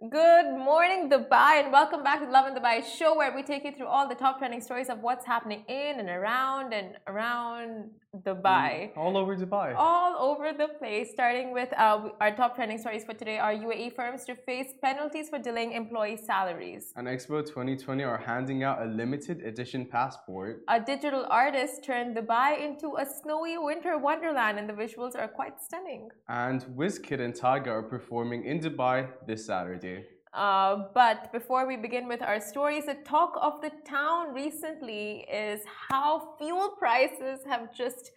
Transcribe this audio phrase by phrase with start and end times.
[0.00, 3.72] Good morning, Dubai, and welcome back to the Lovin Dubai show where we take you
[3.72, 7.90] through all the top trending stories of what's happening in and around and around
[8.24, 8.90] Dubai.
[8.96, 9.74] All over Dubai.
[9.76, 11.10] All over the place.
[11.12, 15.28] Starting with uh, our top trending stories for today are UAE firms to face penalties
[15.28, 16.92] for delaying employee salaries.
[16.96, 20.62] And Expo 2020 are handing out a limited edition passport.
[20.68, 25.60] A digital artist turned Dubai into a snowy winter wonderland, and the visuals are quite
[25.62, 26.08] stunning.
[26.28, 30.04] And WizKid and Tyga are performing in Dubai this Saturday.
[30.32, 35.60] Uh, but before we begin with our stories, the talk of the town recently is
[35.88, 38.12] how fuel prices have just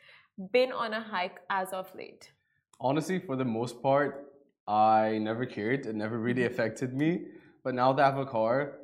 [0.52, 2.32] been on a hike as of late.
[2.80, 4.34] Honestly, for the most part,
[4.68, 5.86] I never cared.
[5.86, 6.54] It never really mm-hmm.
[6.54, 7.26] affected me.
[7.64, 8.80] But now that I have a car,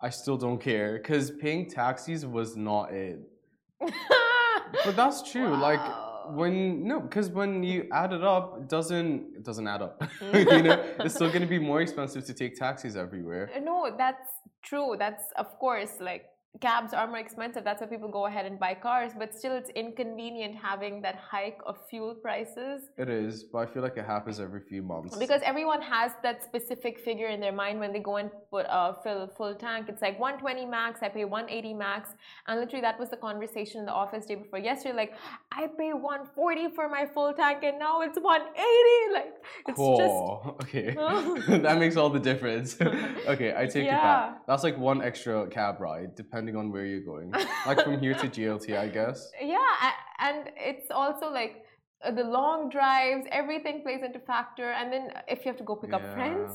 [0.00, 3.20] I still don't care because paying taxis was not it.
[3.80, 5.50] but that's true.
[5.50, 5.60] Wow.
[5.60, 10.02] Like when no, because when you add it up, it doesn't it doesn't add up.
[10.20, 10.56] Mm.
[10.56, 13.50] you know, it's still going to be more expensive to take taxis everywhere.
[13.56, 14.28] Uh, no, that's
[14.62, 14.96] true.
[14.98, 16.26] That's of course like
[16.58, 17.62] cabs are more expensive.
[17.62, 19.12] That's why people go ahead and buy cars.
[19.16, 22.90] But still, it's inconvenient having that hike of fuel prices.
[22.98, 25.16] It is, but I feel like it happens every few months.
[25.16, 28.94] Because everyone has that specific figure in their mind when they go and put uh,
[29.02, 29.86] fill full tank.
[29.88, 31.00] It's like 120 max.
[31.02, 32.10] I pay 180 max,
[32.48, 34.96] and literally that was the conversation in the office day before yesterday.
[34.96, 35.14] Like
[35.52, 39.14] I pay 140 for my full tank, and now it's 180.
[39.14, 39.34] Like
[39.68, 39.98] it's cool.
[39.98, 40.94] just okay.
[41.62, 42.76] that makes all the difference.
[42.80, 43.98] okay, I take yeah.
[43.98, 44.46] it back.
[44.48, 47.30] That's like one extra cab ride, depending depending on where you're going.
[47.66, 49.30] like from here to GLT, I guess.
[49.42, 51.64] Yeah, and it's also like
[52.04, 54.70] uh, the long drives, everything plays into factor.
[54.72, 55.96] And then if you have to go pick yeah.
[55.96, 56.52] up friends,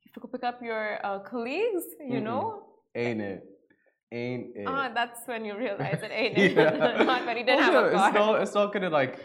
[0.00, 2.64] you have to go pick up your uh, colleagues, you mm know?
[2.94, 3.42] Ain't it?
[4.12, 4.66] Ain't it?
[4.66, 6.54] Ah, that's when you realize it ain't it.
[7.06, 8.08] not when you didn't well, have a car.
[8.08, 9.18] It's not, it's not gonna like,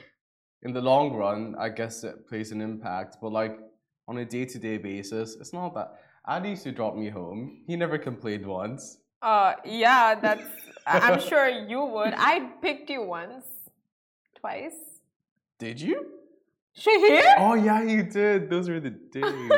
[0.63, 3.17] in the long run, I guess it plays an impact.
[3.21, 3.59] But like
[4.07, 5.89] on a day to day basis, it's not that.
[6.25, 7.63] Adi used to drop me home.
[7.67, 8.97] He never complained once.
[9.21, 10.43] Uh, yeah, that's.
[10.85, 12.13] I'm sure you would.
[12.15, 13.45] I picked you once,
[14.35, 14.75] twice.
[15.59, 16.05] Did you?
[16.73, 17.35] She here?
[17.39, 18.49] Oh yeah, you did.
[18.49, 19.23] Those were the days.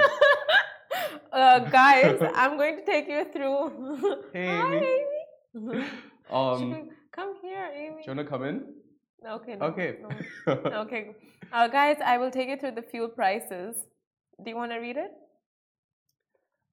[1.34, 4.23] uh, guys, I'm going to take you through.
[4.34, 4.75] Hey, Hi,
[5.56, 5.84] Amy.
[6.31, 7.89] um, come here, Amy.
[7.89, 8.63] Do you wanna come in?
[9.28, 9.55] Okay.
[9.59, 9.97] No, okay.
[10.47, 10.53] No.
[10.81, 11.16] okay.
[11.51, 13.75] Uh, guys, I will take you through the fuel prices.
[14.41, 15.11] Do you want to read it?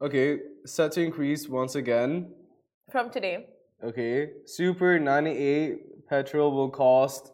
[0.01, 2.31] Okay, set to increase once again
[2.91, 3.47] from today.
[3.83, 7.33] Okay, Super 98 petrol will cost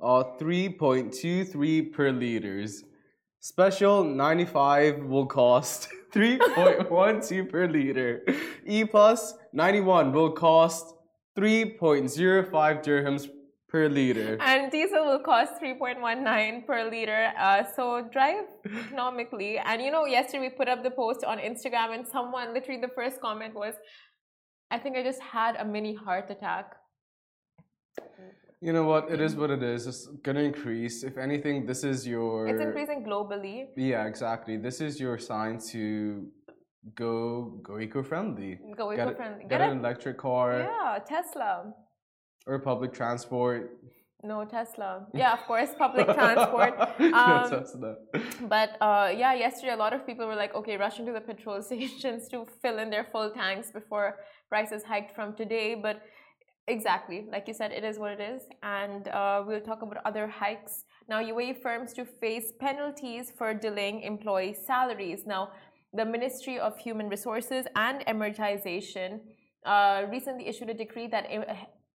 [0.00, 2.84] uh, 3.23 per liters.
[3.40, 8.22] Special 95 will cost 3.12 per liter.
[8.66, 10.94] E plus 91 will cost
[11.38, 12.50] 3.05
[12.84, 13.28] dirhams
[13.70, 14.36] per liter.
[14.40, 17.32] And diesel will cost 3.19 per liter.
[17.38, 19.58] Uh, so drive economically.
[19.58, 22.92] And you know, yesterday we put up the post on Instagram, and someone literally the
[22.94, 23.74] first comment was,
[24.70, 26.76] I think I just had a mini heart attack.
[28.60, 29.10] You know what?
[29.10, 29.40] It is mm-hmm.
[29.40, 29.86] what it is.
[29.86, 31.02] It's gonna increase.
[31.02, 32.46] If anything, this is your.
[32.46, 33.68] It's increasing globally.
[33.76, 34.56] Yeah, exactly.
[34.58, 36.26] This is your sign to
[36.94, 38.58] go go eco-friendly.
[38.76, 39.40] Go eco-friendly.
[39.40, 40.60] Get, get, get an electric car.
[40.60, 41.72] Yeah, Tesla.
[42.46, 43.78] Or public transport.
[44.22, 45.06] No Tesla.
[45.14, 46.74] Yeah, of course, public transport.
[47.00, 47.96] Um, Tesla.
[48.48, 51.62] But uh, yeah, yesterday a lot of people were like, okay, rushing to the petrol
[51.70, 54.16] stations to fill in their full tanks before
[54.48, 55.74] prices hiked from today.
[55.74, 56.02] But
[56.66, 58.42] exactly, like you said, it is what it is.
[58.62, 60.84] And uh, we'll talk about other hikes.
[61.08, 65.26] Now, UAE firms to face penalties for delaying employee salaries.
[65.26, 65.50] Now,
[65.92, 69.20] the Ministry of Human Resources and Emiratization
[69.66, 71.26] uh, recently issued a decree that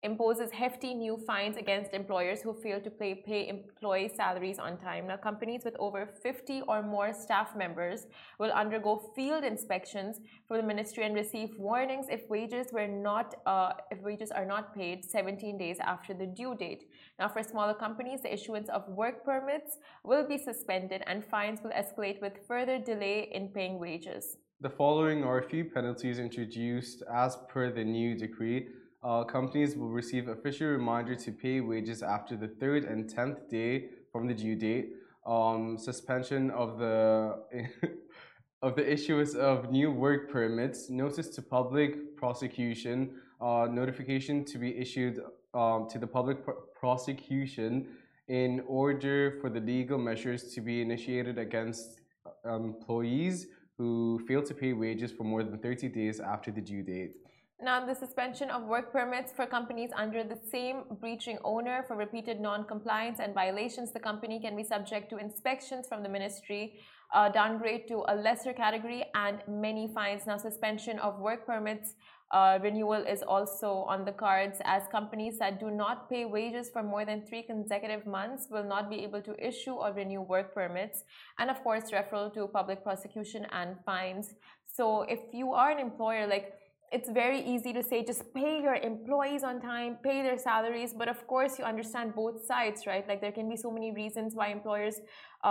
[0.05, 5.07] imposes hefty new fines against employers who fail to pay, pay employee salaries on time.
[5.07, 8.05] Now, companies with over 50 or more staff members
[8.39, 13.73] will undergo field inspections from the ministry and receive warnings if wages were not uh,
[13.89, 16.83] if wages are not paid 17 days after the due date.
[17.19, 21.71] Now, for smaller companies, the issuance of work permits will be suspended and fines will
[21.71, 24.37] escalate with further delay in paying wages.
[24.61, 28.67] The following are a few penalties introduced as per the new decree
[29.05, 33.85] uh, companies will receive official reminder to pay wages after the third and tenth day
[34.11, 34.93] from the due date.
[35.27, 37.35] Um, suspension of the
[38.61, 44.75] of the issuance of new work permits, notice to public prosecution, uh, notification to be
[44.75, 45.19] issued
[45.53, 47.87] um, to the public pr prosecution
[48.27, 53.47] in order for the legal measures to be initiated against uh, employees
[53.77, 57.15] who fail to pay wages for more than 30 days after the due date.
[57.61, 62.41] Now, the suspension of work permits for companies under the same breaching owner for repeated
[62.41, 66.79] non-compliance and violations, the company can be subject to inspections from the ministry
[67.13, 70.23] uh, downgrade to a lesser category, and many fines.
[70.27, 71.93] Now, suspension of work permits
[72.31, 76.83] uh, renewal is also on the cards as companies that do not pay wages for
[76.83, 81.03] more than three consecutive months will not be able to issue or renew work permits.
[81.39, 84.33] And of course, referral to public prosecution and fines.
[84.65, 86.55] So, if you are an employer, like
[86.95, 90.91] it's very easy to say just pay your employees on time, pay their salaries.
[91.01, 93.05] But of course, you understand both sides, right?
[93.11, 94.95] Like there can be so many reasons why employers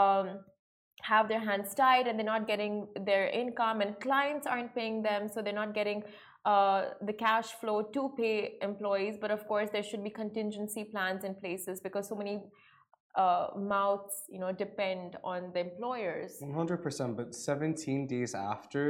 [0.00, 0.26] um,
[1.11, 2.75] have their hands tied and they're not getting
[3.11, 6.02] their income, and clients aren't paying them, so they're not getting
[6.52, 8.37] uh, the cash flow to pay
[8.70, 9.17] employees.
[9.25, 12.37] But of course, there should be contingency plans in places because so many
[13.23, 16.31] uh, mouths, you know, depend on the employers.
[16.40, 17.11] One hundred percent.
[17.20, 18.85] But seventeen days after,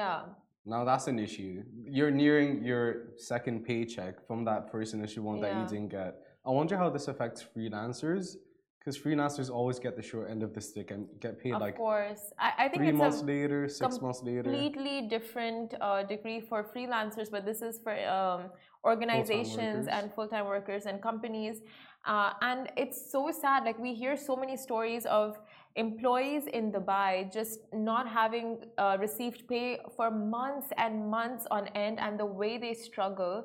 [0.00, 0.18] yeah
[0.66, 1.62] now that's an issue.
[1.86, 6.14] You're nearing your second paycheck from that first initial one that you didn't get.
[6.46, 8.36] I wonder how this affects freelancers
[8.78, 11.76] because freelancers always get the short end of the stick and get paid of like
[11.76, 12.32] course.
[12.38, 14.42] I, I think three it's months later six months later.
[14.42, 18.50] completely different uh, degree for freelancers but this is for um,
[18.84, 21.62] organizations full and full-time workers and companies.
[22.06, 25.38] Uh, and it's so sad like we hear so many stories of
[25.76, 31.98] employees in Dubai just not having uh, received pay for months and months on end,
[31.98, 33.44] and the way they struggle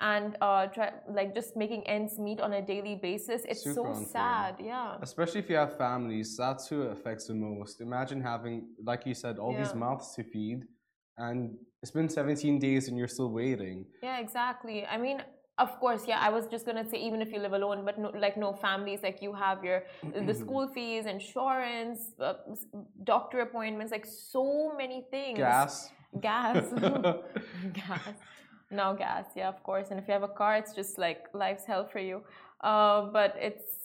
[0.00, 3.42] and uh, try, like just making ends meet on a daily basis.
[3.44, 4.06] It's Super so unfair.
[4.06, 4.96] sad, yeah.
[5.02, 7.80] Especially if you have families, that's who it affects the most.
[7.80, 9.62] Imagine having, like you said, all yeah.
[9.62, 10.64] these mouths to feed,
[11.18, 13.86] and it's been 17 days and you're still waiting.
[14.02, 14.86] Yeah, exactly.
[14.86, 15.22] I mean,
[15.60, 17.98] of course yeah i was just going to say even if you live alone but
[17.98, 19.84] no, like no families like you have your
[20.26, 22.34] the school fees insurance uh,
[23.04, 25.38] doctor appointments like so many things.
[25.38, 25.90] Gas.
[26.20, 26.64] Gas.
[27.72, 28.14] Gas.
[28.70, 31.64] No gas yeah of course and if you have a car it's just like life's
[31.64, 32.22] hell for you.
[32.62, 33.79] Uh, but it's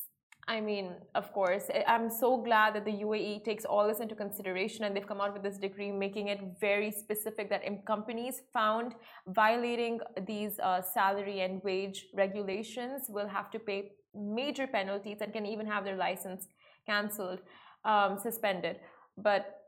[0.47, 4.85] I mean, of course, I'm so glad that the UAE takes all this into consideration
[4.85, 8.93] and they've come out with this decree making it very specific that companies found
[9.27, 15.47] violating these uh, salary and wage regulations will have to pay major penalties and can
[15.47, 16.47] even have their license
[16.85, 17.39] cancelled,
[17.83, 18.77] um, suspended.
[19.17, 19.61] But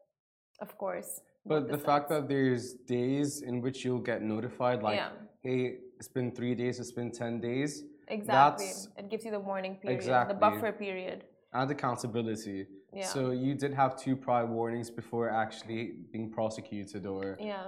[0.61, 1.21] of course.
[1.43, 5.09] But the fact that there's days in which you'll get notified, like, yeah.
[5.41, 8.65] hey, it's been three days, it's been 10 days Exactly.
[8.65, 10.33] That's, it gives you the warning period, exactly.
[10.33, 11.23] the buffer period.
[11.53, 12.67] And accountability.
[12.93, 13.05] Yeah.
[13.05, 17.67] So you did have two prior warnings before actually being prosecuted or yeah.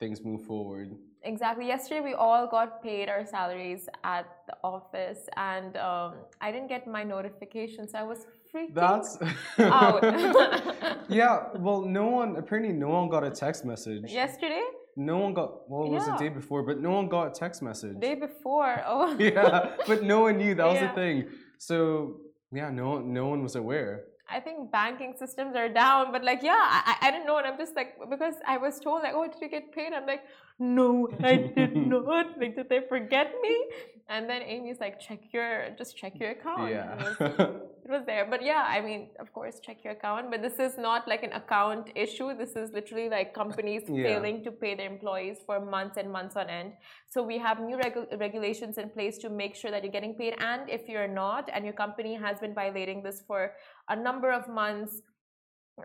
[0.00, 0.94] things move forward.
[1.22, 1.66] Exactly.
[1.66, 6.86] Yesterday we all got paid our salaries at the office and um, I didn't get
[6.86, 9.18] my notification so I was freaking That's
[9.58, 10.02] out.
[11.08, 14.10] yeah, well no one apparently no one got a text message.
[14.10, 14.62] Yesterday?
[14.96, 15.68] No one got.
[15.68, 16.16] Well, it was yeah.
[16.16, 17.98] the day before, but no one got a text message.
[18.00, 19.16] Day before, oh.
[19.18, 20.88] yeah, but no one knew that was yeah.
[20.88, 21.28] the thing.
[21.58, 22.20] So
[22.52, 24.04] yeah, no, no one was aware.
[24.28, 27.58] I think banking systems are down, but like, yeah, I, I didn't know, and I'm
[27.58, 29.92] just like, because I was told like, oh, did you get paid?
[29.92, 30.22] I'm like,
[30.58, 32.38] no, I did not.
[32.38, 33.66] Like, did they forget me?
[34.08, 36.70] And then Amy's like, check your, just check your account.
[36.70, 36.92] Yeah.
[36.92, 37.16] It was,
[37.84, 38.26] it was, there.
[38.30, 40.30] But yeah, I mean, of course, check your account.
[40.30, 42.36] But this is not like an account issue.
[42.36, 44.04] This is literally like companies yeah.
[44.04, 46.72] failing to pay their employees for months and months on end.
[47.08, 50.34] So we have new regu regulations in place to make sure that you're getting paid.
[50.38, 53.52] And if you're not, and your company has been violating this for
[53.88, 55.00] a number of months,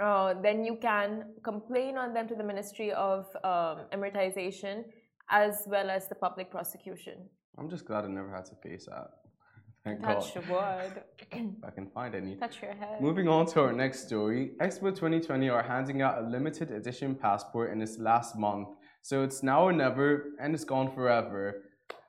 [0.02, 4.84] uh, then you can complain on them to the Ministry of um, Emiratization
[5.30, 7.18] as well as the public prosecution.
[7.58, 9.10] I'm just glad I never had to face that.
[9.84, 10.50] Thank Touch God.
[10.50, 11.04] wood.
[11.32, 12.36] if I can find any.
[12.36, 13.02] Touch your head.
[13.02, 14.52] Moving on to our next story.
[14.62, 18.70] Expo 2020 are handing out a limited edition passport in its last month.
[19.02, 21.64] So it's now or never, and it's gone forever.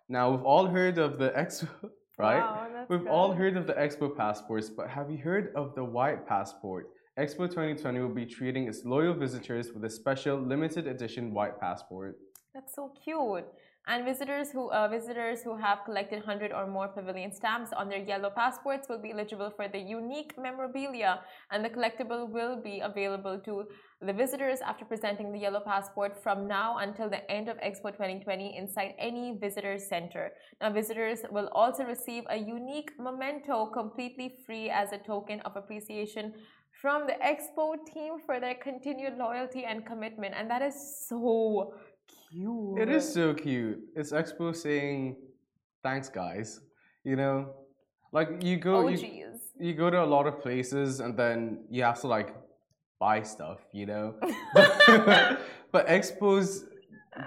[0.09, 1.69] Now, we've all heard of the Expo,
[2.19, 2.41] right?
[2.41, 3.09] Wow, we've good.
[3.09, 6.89] all heard of the Expo passports, but have you heard of the white passport?
[7.21, 12.17] Expo 2020 will be treating its loyal visitors with a special limited edition white passport.
[12.55, 13.45] That's so cute.
[13.87, 17.99] And visitors who uh, visitors who have collected 100 or more pavilion stamps on their
[17.99, 23.39] yellow passports will be eligible for the unique memorabilia, and the collectible will be available
[23.41, 23.65] to
[24.01, 28.57] the visitors after presenting the yellow passport from now until the end of Expo 2020
[28.57, 30.33] inside any visitor center.
[30.61, 36.35] Now, visitors will also receive a unique memento completely free as a token of appreciation
[36.81, 40.75] from the Expo team for their continued loyalty and commitment, and that is
[41.09, 41.75] so
[42.31, 42.79] cute.
[42.79, 43.81] It is so cute.
[43.95, 45.17] It's Expo saying,
[45.83, 46.61] "Thanks, guys."
[47.05, 47.55] You know,
[48.13, 49.41] like you go, oh, you, geez.
[49.59, 52.35] you go to a lot of places, and then you have to like
[52.99, 53.59] buy stuff.
[53.73, 54.15] You know,
[55.73, 56.65] but Expo's.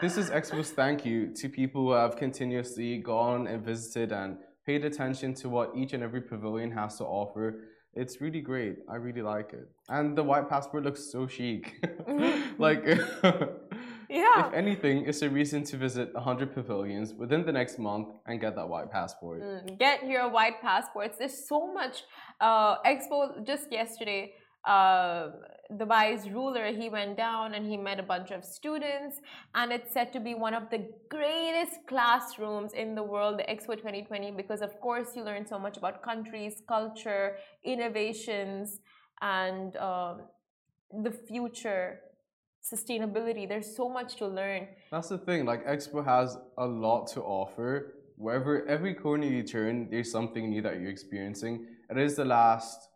[0.01, 4.85] This is Expo's thank you to people who have continuously gone and visited and paid
[4.85, 7.65] attention to what each and every pavilion has to offer.
[7.95, 8.77] It's really great.
[8.89, 9.67] I really like it.
[9.87, 11.83] And the white passport looks so chic.
[12.57, 12.83] like,
[14.09, 14.47] Yeah.
[14.47, 18.55] if anything, it's a reason to visit 100 pavilions within the next month and get
[18.55, 19.41] that white passport.
[19.41, 21.17] Mm, get your white passports.
[21.17, 22.03] There's so much.
[22.39, 24.33] Uh, Expo just yesterday.
[24.65, 25.31] Uh,
[25.71, 29.19] Dubai's ruler he went down and he met a bunch of students,
[29.55, 33.75] and it's said to be one of the greatest classrooms in the world, the Expo
[33.75, 38.79] 2020, because of course you learn so much about countries, culture, innovations,
[39.21, 40.21] and um
[41.01, 41.99] the future,
[42.63, 43.47] sustainability.
[43.47, 44.67] There's so much to learn.
[44.91, 45.45] That's the thing.
[45.45, 47.95] Like Expo has a lot to offer.
[48.15, 51.65] Wherever every corner you turn, there's something new that you're experiencing.
[51.89, 52.89] It is the last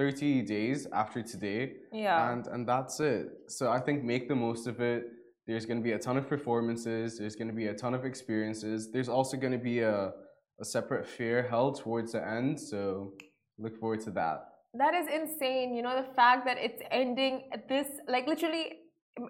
[0.00, 2.32] 30 days after today, Yeah.
[2.32, 3.24] and and that's it.
[3.48, 5.04] So I think make the most of it.
[5.46, 7.18] There's going to be a ton of performances.
[7.18, 8.90] There's going to be a ton of experiences.
[8.92, 10.12] There's also going to be a
[10.58, 12.58] a separate fair held towards the end.
[12.58, 13.12] So
[13.58, 14.38] look forward to that.
[14.74, 15.74] That is insane.
[15.76, 17.34] You know, the fact that it's ending
[17.68, 18.64] this, like literally,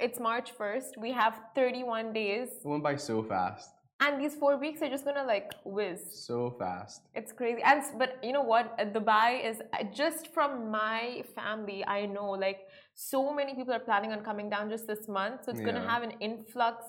[0.00, 0.90] it's March 1st.
[0.98, 2.48] We have 31 days.
[2.64, 3.70] It went by so fast,
[4.00, 6.00] And these four weeks are just gonna like whiz.
[6.12, 7.00] so fast.
[7.14, 7.62] It's crazy.
[7.62, 8.74] And but you know what?
[8.78, 11.84] Uh, Dubai is uh, just from my family.
[11.86, 12.60] I know like
[12.94, 15.44] so many people are planning on coming down just this month.
[15.44, 16.84] So it's gonna have an influx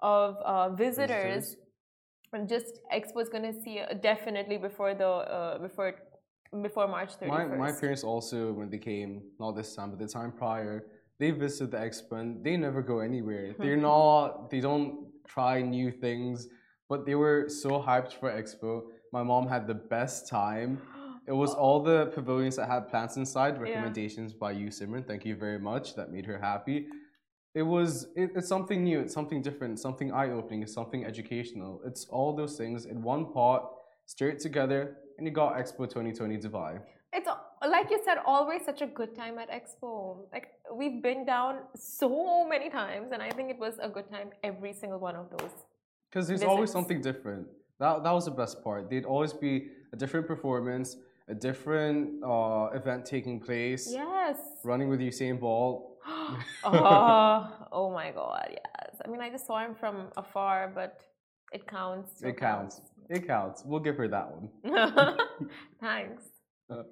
[0.00, 1.10] of uh, visitors.
[1.10, 1.56] Visitors.
[2.32, 5.94] And just Expo is gonna see uh, definitely before the uh, before
[6.62, 7.28] before March 31st.
[7.28, 10.84] My, my parents also, when they came, not this time, but the time prior,
[11.18, 13.54] they visited the expo and they never go anywhere.
[13.58, 16.48] They're not, they don't try new things,
[16.88, 18.82] but they were so hyped for expo.
[19.12, 20.80] My mom had the best time.
[21.26, 25.06] It was all the pavilions that had plants inside, recommendations by you, Simran.
[25.06, 25.94] Thank you very much.
[25.96, 26.86] That made her happy.
[27.54, 31.80] It was, it, it's something new, it's something different, something eye opening, it's something educational.
[31.86, 33.70] It's all those things in one pot,
[34.04, 36.80] straight together, and you got Expo 2020 Dubai.
[37.14, 37.26] It's
[37.70, 40.18] like you said, always such a good time at Expo.
[40.32, 44.30] Like we've been down so many times, and I think it was a good time
[44.42, 45.50] every single one of those.
[46.10, 47.46] Because there's always something different.
[47.78, 48.90] That that was the best part.
[48.90, 50.96] There'd always be a different performance,
[51.28, 53.88] a different uh, event taking place.
[53.90, 54.36] Yes.
[54.64, 55.98] Running with Usain Bolt.
[56.64, 59.00] oh, oh my God, yes.
[59.04, 61.00] I mean, I just saw him from afar, but
[61.52, 62.18] it counts.
[62.18, 62.80] still It counts.
[63.08, 63.62] It counts.
[63.64, 64.48] We'll give her that one.
[65.80, 66.24] Thanks.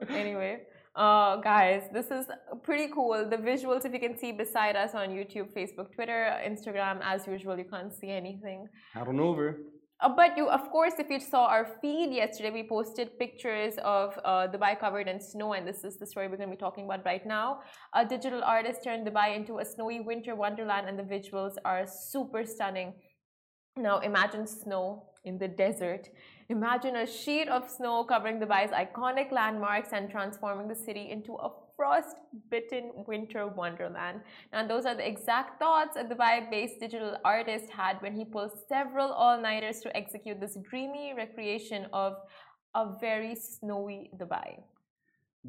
[0.09, 0.61] Anyway,
[0.95, 2.27] uh, guys, this is
[2.63, 3.29] pretty cool.
[3.29, 7.59] The visuals, if you can see beside us on YouTube, Facebook, Twitter, Instagram, as usual,
[7.59, 8.69] you can't see anything.
[8.93, 9.59] Head on over.
[10.01, 14.19] Uh, but you, of course, if you saw our feed yesterday, we posted pictures of
[14.25, 16.85] uh, Dubai covered in snow, and this is the story we're going to be talking
[16.85, 17.61] about right now.
[17.95, 22.45] A digital artist turned Dubai into a snowy winter wonderland, and the visuals are super
[22.45, 22.95] stunning.
[23.77, 26.09] Now, imagine snow in the desert.
[26.51, 31.51] Imagine a sheet of snow covering Dubai's iconic landmarks and transforming the city into a
[31.75, 32.17] frost
[32.51, 34.21] bitten winter wonderland.
[34.53, 38.53] And those are the exact thoughts a Dubai based digital artist had when he pulled
[38.69, 42.17] several all nighters to execute this dreamy recreation of
[42.75, 44.59] a very snowy Dubai.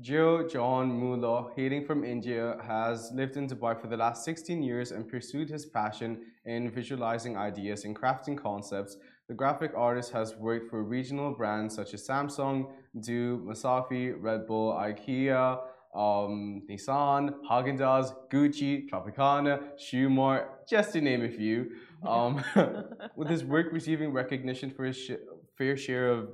[0.02, 4.92] Joe John Mullah, hailing from India, has lived in Dubai for the last 16 years
[4.92, 8.98] and pursued his passion in visualizing ideas and crafting concepts.
[9.27, 14.74] The graphic artist has worked for regional brands such as Samsung, du, Masafi, Red Bull,
[14.74, 15.60] IKEA,
[15.96, 21.72] um, Nissan, Haagen-Dazs, Gucci, Tropicana, Shoemart, just to name a few.
[22.05, 22.44] Um,
[23.15, 25.12] with his work receiving recognition for his sh-
[25.58, 26.29] fair share of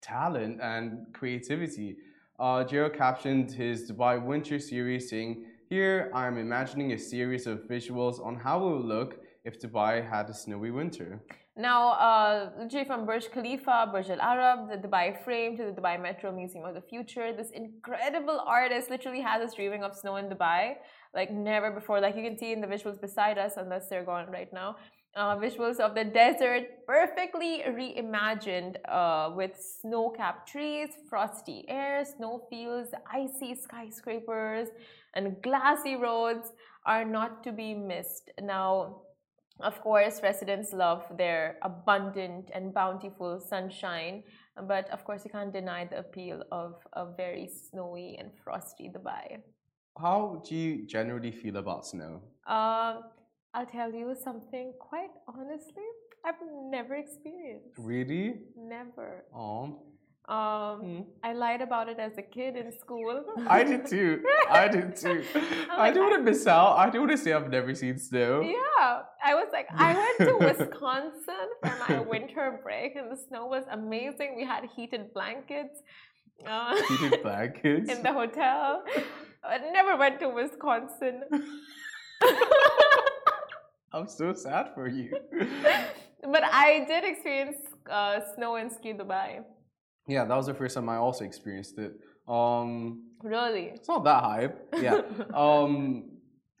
[0.00, 1.96] talent and creativity.
[2.38, 8.24] Uh, Jero captioned his Dubai Winter series saying, Here I'm imagining a series of visuals
[8.24, 11.22] on how it would look if Dubai had a snowy winter.
[11.56, 16.00] Now, uh, literally from Burj Khalifa, Burj Al Arab, the Dubai Frame to the Dubai
[16.02, 20.26] Metro Museum of the Future, this incredible artist literally has us dreaming of snow in
[20.28, 20.74] Dubai
[21.14, 22.00] like never before.
[22.00, 24.76] Like you can see in the visuals beside us, unless they're gone right now.
[25.16, 32.90] Uh, visuals of the desert perfectly reimagined uh, with snow capped trees, frosty air, snowfields,
[33.12, 34.68] icy skyscrapers,
[35.14, 36.50] and glassy roads
[36.84, 38.32] are not to be missed.
[38.42, 39.02] Now,
[39.60, 44.22] of course, residents love their abundant and bountiful sunshine,
[44.66, 49.38] but of course, you can't deny the appeal of a very snowy and frosty Dubai.
[49.98, 52.20] How do you generally feel about snow?
[52.46, 53.00] Uh,
[53.54, 55.88] I'll tell you something quite honestly,
[56.24, 57.78] I've never experienced.
[57.78, 58.40] Really?
[58.56, 59.24] Never.
[59.32, 59.82] Oh,
[60.26, 63.22] Um, I lied about it as a kid in school.
[63.46, 64.24] I did too.
[64.48, 65.22] I did too.
[65.70, 66.78] I like, don't want to miss out.
[66.78, 68.40] I don't want to say I've never seen snow.
[68.40, 73.44] Yeah, I was like, I went to Wisconsin for my winter break, and the snow
[73.46, 74.34] was amazing.
[74.36, 75.76] We had heated blankets,
[76.46, 77.92] Uh, Heated blankets.
[77.92, 78.82] in the hotel.
[79.44, 81.16] I never went to Wisconsin.
[83.92, 85.10] I'm so sad for you.
[86.34, 87.58] but I did experience
[87.90, 89.44] uh, snow in Ski Dubai.
[90.06, 91.92] Yeah, that was the first time I also experienced it.
[92.28, 93.70] Um, Really?
[93.74, 94.68] it's not that hype.
[94.80, 95.00] Yeah.
[95.34, 96.10] Um,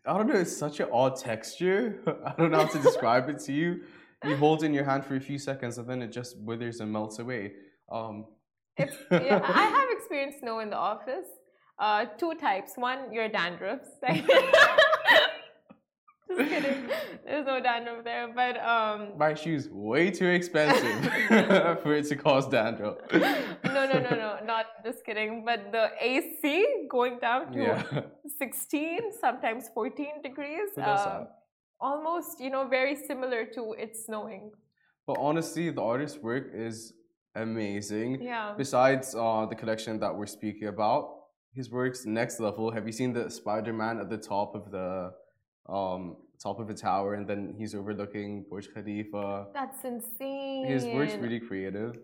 [0.06, 0.34] I don't know.
[0.34, 2.00] It's such an odd texture.
[2.26, 3.80] I don't know how to describe it to you.
[4.24, 6.80] You hold it in your hand for a few seconds and then it just withers
[6.80, 7.52] and melts away.
[7.90, 8.26] Um,
[8.76, 11.26] It's, yeah, I have experienced snow in the office.
[11.78, 12.72] Uh, two types.
[12.76, 13.88] One, your dandruffs.
[16.28, 16.88] Just kidding.
[17.24, 21.04] There's no dandruff there, but um, my shoes way too expensive
[21.82, 22.96] for it to cause dandruff.
[23.12, 25.44] no, no, no, no, not just kidding.
[25.44, 27.82] But the AC going down to Yeah.
[28.38, 30.70] 16, sometimes 14 degrees.
[30.76, 31.28] That?
[31.80, 34.52] almost, you know, very similar to it snowing.
[35.06, 36.94] But honestly, the artist's work is
[37.34, 38.22] amazing.
[38.22, 38.54] Yeah.
[38.56, 41.10] Besides uh, the collection that we're speaking about,
[41.52, 42.70] his work's next level.
[42.70, 45.12] Have you seen the Spider-Man at the top of the
[45.68, 49.46] um, top of a tower, and then he's overlooking Burj Khalifa?
[49.54, 50.66] That's insane.
[50.66, 51.96] His work's really creative.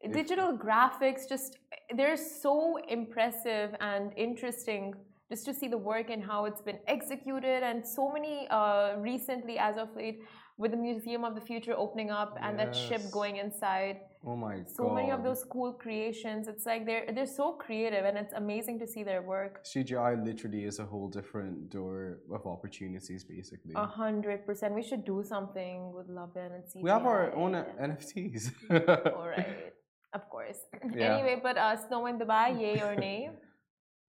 [0.00, 1.58] If- digital graphics just
[1.96, 4.94] they're so impressive and interesting
[5.30, 9.58] just to see the work and how it's been executed and so many uh, recently
[9.58, 10.20] as of late
[10.58, 14.56] with the museum of the future opening up and that ship going inside Oh my
[14.78, 14.94] so god!
[14.98, 18.86] many of those cool creations it's like they're they're so creative and it's amazing to
[18.86, 23.72] see their work CGI literally is a whole different door of opportunities, basically.
[23.74, 27.52] a hundred percent we should do something with love and CGI we have our own
[27.88, 28.42] NFTs.
[29.18, 29.72] all right
[30.18, 30.58] of course
[30.94, 31.14] Yeah.
[31.14, 33.30] anyway but uh, snow in dubai yay or nay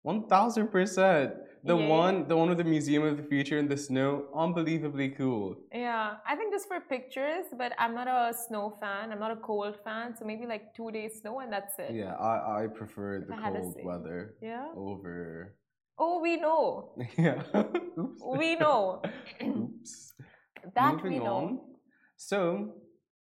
[0.03, 1.30] One thousand percent.
[1.63, 1.88] The Yeah.
[1.88, 5.58] one, the one with the Museum of the Future in the snow, unbelievably cool.
[5.72, 9.12] Yeah, I think just for pictures, but I'm not a snow fan.
[9.12, 11.91] I'm not a cold fan, so maybe like two days snow and that's it.
[11.94, 14.68] Yeah, I, I prefer the I cold weather Yeah?
[14.75, 15.56] over.
[16.00, 16.96] Oh, we know.
[17.18, 17.44] Yeah.
[18.00, 18.22] Oops.
[18.25, 19.03] We know.
[19.46, 20.13] Oops.
[20.75, 21.25] That we know.
[21.36, 21.60] on.
[22.18, 22.74] So,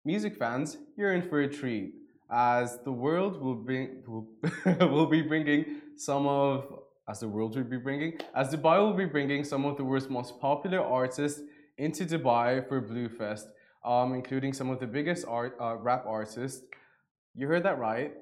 [0.03, 1.93] music fans, you're in for a treat,
[2.31, 4.27] as the world will bring will,
[4.93, 6.65] will be bringing some of
[7.09, 10.09] as the world will be bringing as Dubai will be bringing some of the world's
[10.09, 11.41] most popular artists
[11.77, 13.45] into Dubai for Bluefest,
[13.83, 16.61] um, including some of the biggest art uh, rap artists.
[17.33, 18.13] You heard that right.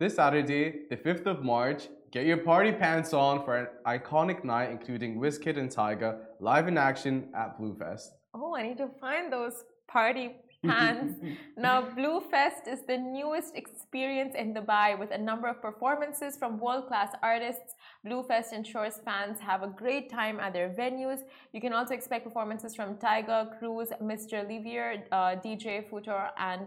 [0.00, 4.70] This Saturday, the 5th of March, get your party pants on for an iconic night
[4.70, 8.08] including Wizkid and Tyga live in action at Bluefest.
[8.32, 11.14] Oh, I need to find those party pants.
[11.56, 16.86] now, Bluefest is the newest experience in Dubai with a number of performances from world
[16.88, 17.74] class artists.
[18.06, 21.20] Bluefest ensures fans have a great time at their venues.
[21.52, 24.36] You can also expect performances from Tyga, Cruz, Mr.
[24.50, 26.66] Livier, uh, DJ Futur, and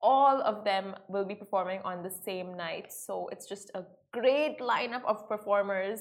[0.00, 2.92] all of them will be performing on the same night.
[2.92, 6.00] So it's just a great lineup of performers.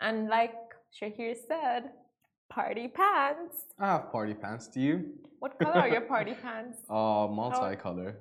[0.00, 0.54] And like
[1.00, 1.90] Shahir said,
[2.48, 3.56] party pants.
[3.78, 4.68] I have party pants.
[4.68, 5.12] Do you?
[5.38, 6.78] What color are your party pants?
[6.88, 8.14] Uh, multicolor.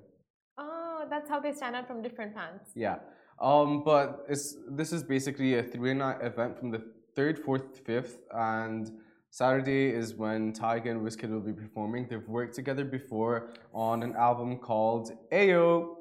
[0.57, 2.71] Oh, that's how they stand out from different pants.
[2.75, 2.97] Yeah.
[3.41, 6.81] Um, but it's this is basically a three-night event from the
[7.15, 8.91] third, fourth, fifth, and
[9.31, 12.07] Saturday is when Tyga and Wizkid will be performing.
[12.09, 15.95] They've worked together before on an album called Ayo.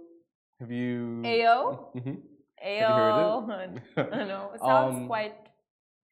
[0.60, 1.20] Have you?
[1.24, 1.92] Ayo?
[1.96, 2.18] Mhm.
[2.64, 3.46] Ayo.
[3.48, 4.52] heard I know.
[4.54, 5.34] It sounds Um, quite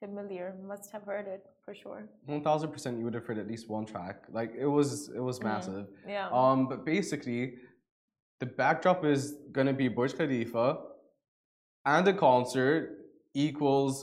[0.05, 0.47] familiar.
[0.73, 2.01] Must have heard it for sure.
[2.37, 4.17] One thousand percent, you would have heard at least one track.
[4.39, 5.45] Like it was, it was Mm.
[5.51, 5.87] massive.
[6.17, 6.29] Yeah.
[6.41, 7.43] Um, but basically,
[8.41, 9.23] the backdrop is
[9.57, 10.67] gonna be Burj Khalifa,
[11.93, 12.81] and the concert
[13.35, 13.95] equals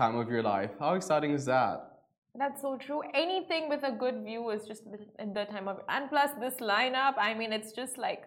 [0.00, 0.70] time of your life.
[0.82, 1.76] How exciting is that?
[2.42, 3.00] That's so true.
[3.24, 4.98] Anything with a good view is just the,
[5.38, 7.14] the time of and plus this lineup.
[7.28, 8.22] I mean, it's just like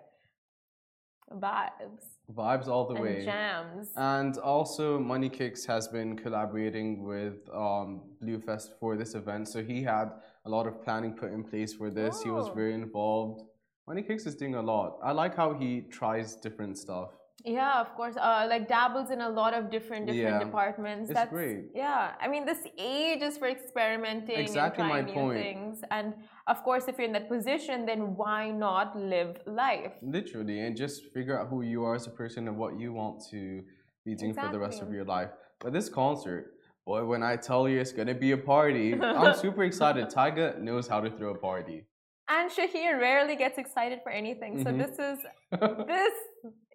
[1.32, 3.24] vibes Vibes all the and way.
[3.26, 3.92] jams.
[3.96, 9.84] And also, Money Kicks has been collaborating with um, Bluefest for this event, so he
[9.84, 10.10] had
[10.46, 12.22] a lot of planning put in place for this.
[12.24, 12.54] He was Oh.
[12.54, 13.44] very involved.
[13.88, 14.98] Money Kicks is doing a lot.
[15.04, 17.10] I like how he tries different stuff.
[17.44, 18.16] Yeah, of course.
[18.18, 20.44] Uh, like dabbles in a lot of different different Yeah.
[20.44, 21.12] departments.
[21.12, 21.66] It's great.
[21.76, 25.40] Yeah, I mean, this age is for experimenting Exactly and my trying new point.
[25.40, 25.82] things.
[25.92, 26.14] And
[26.48, 29.94] of course, if you're in that position, then why not live life?
[30.02, 33.24] Literally, and just figure out who you are as a person and what you want
[33.32, 33.64] to
[34.06, 35.30] be doing for the rest of your life.
[35.60, 36.54] But this concert,
[36.86, 40.08] boy, when I tell you it's gonna be a party, I'm super excited.
[40.10, 41.86] Tyga knows how to throw a party.
[42.28, 44.64] And Shahir rarely gets excited for anything.
[44.64, 44.78] So Mhm.
[44.84, 45.20] this is
[45.94, 46.14] this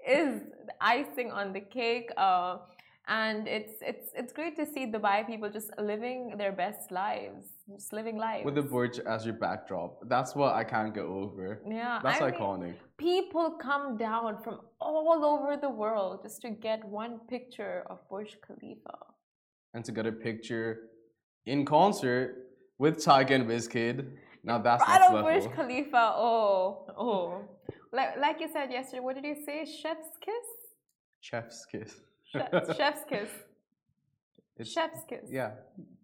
[0.07, 0.43] is
[0.81, 2.11] icing on the cake.
[2.17, 2.59] Uh,
[3.09, 7.93] and it's it's it's great to see Dubai people just living their best lives, just
[7.93, 9.99] living life with the Burj as your backdrop.
[10.09, 11.61] That's what I can't get over.
[11.69, 12.75] Yeah, That's I mean, iconic.
[12.99, 18.37] people come down from all over the world just to get one picture of Burj
[18.47, 18.99] Khalifa.
[19.75, 20.69] And to get a picture
[21.47, 22.29] in concert
[22.79, 23.97] with Tyga and Wizkid.
[24.45, 25.53] Now that's Right next on Burj.
[25.57, 26.13] Khalifa.
[26.17, 27.43] Oh, oh.
[27.93, 29.65] Like, like you said yesterday, what did you say?
[29.65, 30.47] Chef's kiss?
[31.21, 31.93] Chef's kiss.
[32.33, 33.29] Che- chef's kiss.
[34.61, 35.27] It's- Chef's kiss.
[35.31, 35.53] Yeah.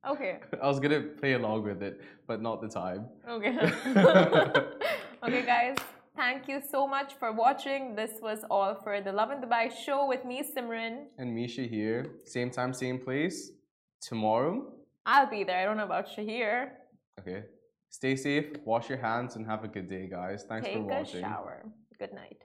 [0.08, 0.38] Okay.
[0.62, 3.06] I was gonna play along with it, but not the time.
[3.28, 3.54] Okay.
[5.24, 5.76] okay, guys.
[6.16, 7.94] Thank you so much for watching.
[7.94, 10.94] This was all for the Lovin Dubai show with me, Simran.
[11.18, 13.50] And Misha here, same time, same place.
[14.00, 14.72] Tomorrow.
[15.04, 15.58] I'll be there.
[15.58, 16.70] I don't know about Shahir.
[17.20, 17.44] Okay.
[17.90, 20.44] Stay safe, wash your hands, and have a good day, guys.
[20.48, 21.20] Thanks Take for a watching.
[21.20, 21.64] shower.
[21.98, 22.38] Good night.